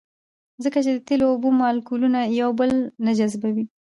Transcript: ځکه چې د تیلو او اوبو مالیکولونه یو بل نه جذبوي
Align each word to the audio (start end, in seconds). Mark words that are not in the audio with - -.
ځکه 0.63 0.79
چې 0.85 0.91
د 0.93 0.99
تیلو 1.07 1.25
او 1.27 1.33
اوبو 1.33 1.49
مالیکولونه 1.61 2.19
یو 2.41 2.49
بل 2.59 2.71
نه 3.05 3.11
جذبوي 3.17 3.65